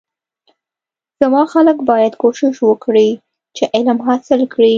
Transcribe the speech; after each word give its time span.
زما 1.21 1.41
خلک 1.51 1.77
باید 1.89 2.13
کوشش 2.23 2.55
وکړی 2.61 3.09
چی 3.55 3.63
علم 3.75 3.97
حاصل 4.07 4.41
کړی 4.53 4.69